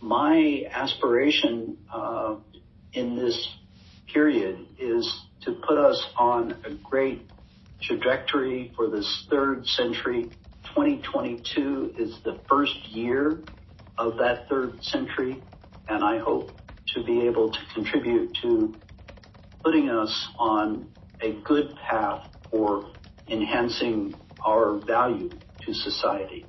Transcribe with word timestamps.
my 0.00 0.64
aspiration 0.70 1.76
uh, 1.92 2.36
in 2.92 3.16
this 3.16 3.48
period 4.12 4.66
is 4.78 5.22
to 5.42 5.52
put 5.66 5.78
us 5.78 6.04
on 6.16 6.52
a 6.64 6.74
great 6.88 7.28
trajectory 7.82 8.72
for 8.76 8.88
this 8.88 9.26
third 9.30 9.66
century. 9.66 10.30
2022 10.74 11.94
is 11.98 12.18
the 12.24 12.40
first 12.48 12.76
year 12.88 13.40
of 13.96 14.16
that 14.18 14.48
third 14.48 14.82
century, 14.82 15.42
and 15.88 16.04
I 16.04 16.18
hope 16.18 16.58
to 16.94 17.04
be 17.04 17.26
able 17.26 17.52
to 17.52 17.58
contribute 17.74 18.36
to 18.42 18.76
putting 19.64 19.90
us 19.90 20.28
on 20.38 20.88
a 21.20 21.32
good 21.44 21.74
path 21.88 22.22
for 22.50 22.86
enhancing 23.28 24.14
our 24.44 24.78
value 24.78 25.30
to 25.66 25.74
society. 25.74 26.48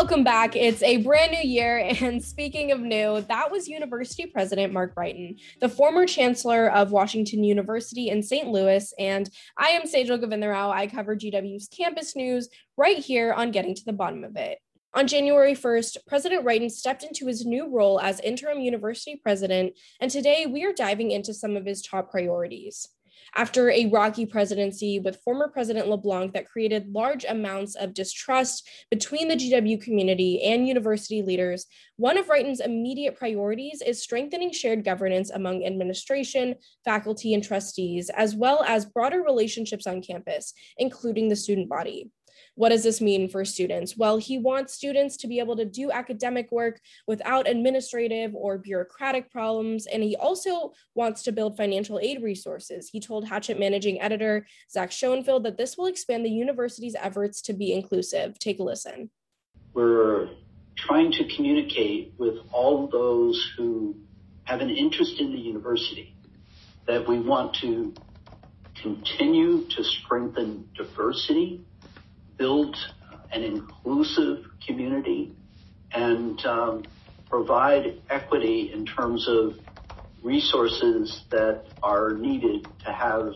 Welcome 0.00 0.24
back. 0.24 0.56
It's 0.56 0.82
a 0.82 0.96
brand 0.96 1.32
new 1.32 1.46
year. 1.46 1.76
And 2.00 2.24
speaking 2.24 2.72
of 2.72 2.80
new, 2.80 3.20
that 3.20 3.52
was 3.52 3.68
University 3.68 4.24
President 4.24 4.72
Mark 4.72 4.94
Wrighton, 4.94 5.38
the 5.60 5.68
former 5.68 6.06
Chancellor 6.06 6.70
of 6.70 6.90
Washington 6.90 7.44
University 7.44 8.08
in 8.08 8.22
St. 8.22 8.48
Louis. 8.48 8.94
And 8.98 9.28
I 9.58 9.68
am 9.68 9.82
Sejal 9.82 10.18
Govindarao. 10.18 10.70
I 10.70 10.86
cover 10.86 11.16
GW's 11.16 11.68
campus 11.68 12.16
news 12.16 12.48
right 12.78 12.96
here 12.96 13.34
on 13.34 13.50
Getting 13.50 13.74
to 13.74 13.84
the 13.84 13.92
Bottom 13.92 14.24
of 14.24 14.36
It. 14.36 14.58
On 14.94 15.06
January 15.06 15.52
1st, 15.52 15.98
President 16.06 16.46
Wrighton 16.46 16.70
stepped 16.70 17.02
into 17.02 17.26
his 17.26 17.44
new 17.44 17.68
role 17.68 18.00
as 18.00 18.20
interim 18.20 18.60
university 18.60 19.20
president, 19.22 19.74
and 20.00 20.10
today 20.10 20.46
we 20.46 20.64
are 20.64 20.72
diving 20.72 21.10
into 21.10 21.34
some 21.34 21.58
of 21.58 21.66
his 21.66 21.82
top 21.82 22.10
priorities 22.10 22.88
after 23.34 23.70
a 23.70 23.86
rocky 23.86 24.26
presidency 24.26 24.98
with 24.98 25.20
former 25.22 25.48
President 25.48 25.88
LeBlanc 25.88 26.32
that 26.34 26.48
created 26.48 26.92
large 26.92 27.24
amounts 27.24 27.74
of 27.74 27.94
distrust 27.94 28.68
between 28.90 29.28
the 29.28 29.36
GW 29.36 29.82
community 29.82 30.42
and 30.42 30.66
university 30.66 31.22
leaders, 31.22 31.66
one 31.96 32.18
of 32.18 32.28
Wrighton's 32.28 32.60
immediate 32.60 33.16
priorities 33.16 33.82
is 33.86 34.02
strengthening 34.02 34.52
shared 34.52 34.84
governance 34.84 35.30
among 35.30 35.64
administration, 35.64 36.54
faculty, 36.84 37.34
and 37.34 37.44
trustees, 37.44 38.10
as 38.10 38.34
well 38.34 38.62
as 38.66 38.84
broader 38.84 39.22
relationships 39.22 39.86
on 39.86 40.02
campus, 40.02 40.52
including 40.78 41.28
the 41.28 41.36
student 41.36 41.68
body. 41.68 42.10
What 42.54 42.70
does 42.70 42.82
this 42.82 43.00
mean 43.00 43.28
for 43.28 43.44
students? 43.44 43.96
Well, 43.96 44.18
he 44.18 44.38
wants 44.38 44.74
students 44.74 45.16
to 45.18 45.28
be 45.28 45.38
able 45.38 45.56
to 45.56 45.64
do 45.64 45.90
academic 45.90 46.50
work 46.52 46.80
without 47.06 47.48
administrative 47.48 48.34
or 48.34 48.58
bureaucratic 48.58 49.30
problems. 49.30 49.86
And 49.86 50.02
he 50.02 50.16
also 50.16 50.72
wants 50.94 51.22
to 51.24 51.32
build 51.32 51.56
financial 51.56 51.98
aid 52.00 52.22
resources. 52.22 52.88
He 52.90 53.00
told 53.00 53.26
Hatchet 53.26 53.58
managing 53.58 54.00
editor 54.00 54.46
Zach 54.70 54.90
Schonfeld 54.90 55.44
that 55.44 55.58
this 55.58 55.76
will 55.76 55.86
expand 55.86 56.24
the 56.24 56.30
university's 56.30 56.96
efforts 56.98 57.40
to 57.42 57.52
be 57.52 57.72
inclusive. 57.72 58.38
Take 58.38 58.58
a 58.58 58.62
listen. 58.62 59.10
We're 59.72 60.30
trying 60.76 61.12
to 61.12 61.24
communicate 61.34 62.14
with 62.18 62.38
all 62.52 62.88
those 62.88 63.52
who 63.56 63.96
have 64.44 64.60
an 64.60 64.70
interest 64.70 65.20
in 65.20 65.32
the 65.32 65.38
university 65.38 66.16
that 66.86 67.06
we 67.06 67.20
want 67.20 67.54
to 67.54 67.94
continue 68.74 69.66
to 69.68 69.84
strengthen 69.84 70.68
diversity 70.74 71.64
build 72.40 72.74
an 73.32 73.44
inclusive 73.44 74.46
community 74.66 75.32
and 75.92 76.44
um, 76.46 76.82
provide 77.28 78.00
equity 78.08 78.72
in 78.72 78.86
terms 78.86 79.28
of 79.28 79.52
resources 80.22 81.22
that 81.30 81.64
are 81.82 82.12
needed 82.14 82.66
to 82.84 82.92
have 82.92 83.34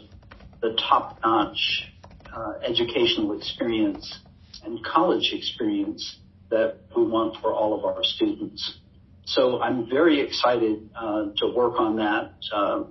the 0.62 0.74
top-notch 0.88 1.92
uh, 2.34 2.54
educational 2.66 3.36
experience 3.36 4.20
and 4.64 4.82
college 4.84 5.30
experience 5.32 6.18
that 6.50 6.78
we 6.96 7.04
want 7.04 7.36
for 7.42 7.52
all 7.52 7.78
of 7.78 7.84
our 7.84 8.02
students. 8.02 8.78
So 9.26 9.60
I'm 9.60 9.88
very 9.88 10.20
excited 10.20 10.88
uh, 10.96 11.26
to 11.36 11.52
work 11.54 11.78
on 11.78 11.96
that. 11.96 12.32
Uh, 12.52 12.84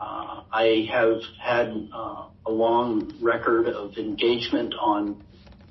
uh 0.00 0.42
I 0.52 0.88
have 0.90 1.20
had 1.40 1.88
uh, 1.92 2.26
a 2.46 2.50
long 2.50 3.14
record 3.20 3.68
of 3.68 3.96
engagement 3.96 4.74
on 4.74 5.24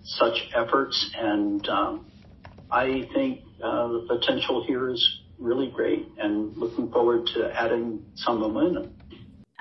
such 0.04 0.50
efforts. 0.56 1.12
And 1.18 1.68
um, 1.70 2.06
I 2.72 3.08
think 3.14 3.42
uh, 3.64 3.88
the 3.88 4.06
potential 4.08 4.66
here 4.66 4.90
is 4.90 5.20
really 5.38 5.72
great 5.72 6.08
and 6.18 6.56
looking 6.58 6.92
forward 6.92 7.28
to 7.34 7.52
adding 7.54 8.04
some 8.16 8.40
momentum. 8.40 8.94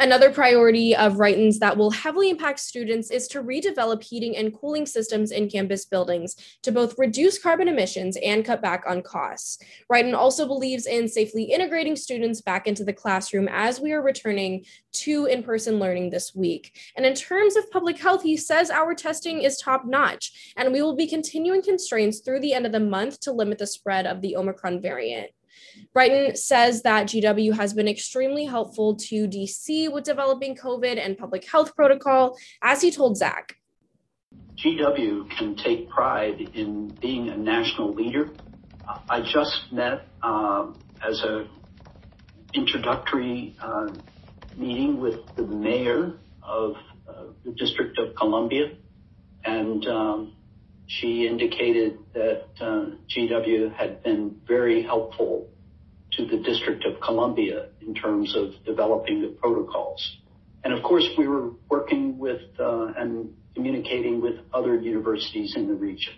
Another 0.01 0.31
priority 0.31 0.95
of 0.95 1.15
Wrighton's 1.19 1.59
that 1.59 1.77
will 1.77 1.91
heavily 1.91 2.31
impact 2.31 2.61
students 2.61 3.11
is 3.11 3.27
to 3.29 3.43
redevelop 3.43 4.01
heating 4.01 4.37
and 4.37 4.55
cooling 4.55 4.87
systems 4.87 5.33
in 5.33 5.51
campus 5.51 5.85
buildings 5.87 6.37
to 6.63 6.71
both 6.71 6.95
reduce 6.99 7.37
carbon 7.37 7.67
emissions 7.67 8.17
and 8.23 8.45
cut 8.45 8.63
back 8.63 8.85
on 8.87 9.03
costs. 9.03 9.59
Wrighton 9.91 10.15
also 10.15 10.47
believes 10.47 10.87
in 10.87 11.09
safely 11.09 11.43
integrating 11.43 11.97
students 11.97 12.41
back 12.41 12.69
into 12.69 12.85
the 12.85 12.93
classroom 12.93 13.49
as 13.51 13.81
we 13.81 13.93
are 13.93 14.01
returning 14.01 14.65
to 14.93 15.27
in 15.27 15.43
person 15.43 15.81
learning 15.81 16.11
this 16.11 16.33
week. 16.33 16.79
And 16.97 17.05
in 17.05 17.15
terms 17.15 17.57
of 17.57 17.69
public 17.73 17.99
health, 17.99 18.23
he 18.23 18.37
says 18.37 18.71
our 18.71 18.95
testing 18.95 19.43
is 19.43 19.59
top 19.59 19.85
notch, 19.85 20.55
and 20.57 20.73
we 20.73 20.81
will 20.81 20.95
be 20.95 21.09
continuing 21.09 21.61
constraints 21.61 22.21
through 22.21 22.39
the 22.39 22.55
end 22.55 22.67
of 22.67 22.73
the 22.73 22.79
month 22.79 23.19
to 23.21 23.33
limit 23.33 23.59
the 23.59 23.67
spread 23.67 24.07
of 24.07 24.21
the 24.21 24.37
Omicron 24.37 24.81
variant. 24.81 25.33
Wrighton 25.95 26.37
says 26.37 26.83
that 26.83 27.07
GW 27.07 27.55
has 27.55 27.73
been 27.75 27.89
extremely 27.89 28.45
helpful 28.45 28.97
to 28.97 29.27
DC 29.27 29.91
with 29.93 30.05
developing 30.05 30.57
COVID 30.57 30.99
and 31.05 31.17
public 31.17 31.49
health 31.51 31.75
protocol, 31.75 32.37
as 32.63 32.83
he 32.83 32.91
told 32.91 33.17
Zach. 33.17 33.57
GW 34.57 35.31
can 35.37 35.55
take 35.57 35.89
pride 35.89 36.51
in 36.55 36.89
being 37.01 37.29
a 37.29 37.37
national 37.37 37.95
leader. 37.95 38.31
I 39.09 39.21
just 39.21 39.73
met 39.73 40.07
uh, 40.23 40.73
as 41.07 41.21
a 41.23 41.47
introductory 42.55 43.55
uh, 43.63 43.89
meeting 44.57 45.01
with 45.01 45.21
the 45.37 45.43
mayor 45.43 46.15
of 46.43 46.75
uh, 47.09 47.25
the 47.45 47.53
District 47.53 47.99
of 47.99 48.15
Columbia, 48.17 48.73
and 49.45 49.87
um, 49.87 50.33
she 50.89 51.27
indicated 51.27 51.99
that 52.15 52.45
uh, 52.61 52.87
GW 53.15 53.75
had 53.75 54.03
been 54.03 54.41
very 54.47 54.83
helpful 54.83 55.49
to 56.13 56.27
the 56.27 56.39
District 56.39 56.85
of 56.87 57.01
Columbia 57.01 57.69
in 57.83 57.95
terms 57.95 58.35
of 58.35 58.53
developing 58.65 59.21
the 59.21 59.29
protocols. 59.29 60.17
And 60.65 60.73
of 60.73 60.83
course, 60.83 61.07
we 61.17 61.29
were 61.29 61.51
working 61.69 62.19
with 62.19 62.41
uh, 62.59 62.87
and 62.97 63.35
communicating 63.55 64.21
with 64.23 64.37
other 64.53 64.81
universities 64.81 65.55
in 65.57 65.69
the 65.69 65.75
region. 65.75 66.15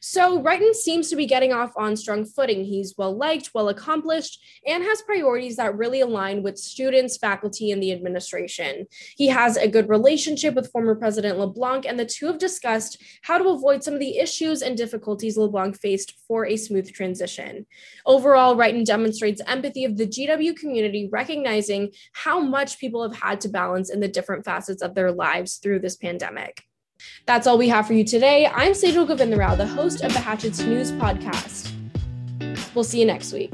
So 0.00 0.42
Wrighton 0.42 0.74
seems 0.74 1.08
to 1.10 1.16
be 1.16 1.26
getting 1.26 1.52
off 1.52 1.72
on 1.76 1.96
strong 1.96 2.24
footing. 2.24 2.64
He's 2.64 2.94
well 2.96 3.16
liked, 3.16 3.50
well 3.54 3.68
accomplished, 3.68 4.42
and 4.66 4.82
has 4.82 5.02
priorities 5.02 5.56
that 5.56 5.76
really 5.76 6.00
align 6.00 6.42
with 6.42 6.58
students, 6.58 7.16
faculty, 7.16 7.70
and 7.70 7.82
the 7.82 7.92
administration. 7.92 8.86
He 9.16 9.28
has 9.28 9.56
a 9.56 9.68
good 9.68 9.88
relationship 9.88 10.54
with 10.54 10.70
former 10.70 10.94
President 10.94 11.38
LeBlanc, 11.38 11.86
and 11.86 11.98
the 11.98 12.06
two 12.06 12.26
have 12.26 12.38
discussed 12.38 13.02
how 13.22 13.38
to 13.38 13.48
avoid 13.48 13.82
some 13.82 13.94
of 13.94 14.00
the 14.00 14.18
issues 14.18 14.62
and 14.62 14.76
difficulties 14.76 15.36
LeBlanc 15.36 15.78
faced 15.78 16.14
for 16.26 16.46
a 16.46 16.56
smooth 16.56 16.92
transition. 16.92 17.66
Overall, 18.06 18.56
Wrighton 18.56 18.84
demonstrates 18.84 19.42
empathy 19.46 19.84
of 19.84 19.96
the 19.96 20.06
GW 20.06 20.56
community, 20.56 21.08
recognizing 21.10 21.90
how 22.12 22.40
much 22.40 22.78
people 22.78 23.02
have 23.02 23.20
had 23.20 23.40
to 23.42 23.48
balance 23.48 23.90
in 23.90 24.00
the 24.00 24.08
different 24.08 24.44
facets 24.44 24.82
of 24.82 24.94
their 24.94 25.12
lives 25.12 25.56
through 25.56 25.80
this 25.80 25.96
pandemic. 25.96 26.64
That's 27.26 27.46
all 27.46 27.58
we 27.58 27.68
have 27.68 27.86
for 27.86 27.94
you 27.94 28.04
today. 28.04 28.46
I'm 28.46 28.72
Sejal 28.72 29.06
Govindarao, 29.06 29.56
the 29.56 29.66
host 29.66 30.02
of 30.02 30.12
the 30.12 30.20
Hatchets 30.20 30.60
News 30.60 30.92
Podcast. 30.92 31.72
We'll 32.74 32.84
see 32.84 33.00
you 33.00 33.06
next 33.06 33.32
week. 33.32 33.52